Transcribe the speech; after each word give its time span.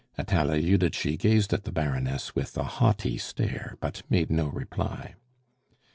Atala 0.17 0.59
Judici 0.59 1.15
gazed 1.15 1.53
at 1.53 1.63
the 1.63 1.71
Baroness 1.71 2.33
with 2.33 2.57
a 2.57 2.63
haughty 2.63 3.19
stare, 3.19 3.77
but 3.79 4.01
made 4.09 4.31
no 4.31 4.47
reply. 4.47 5.13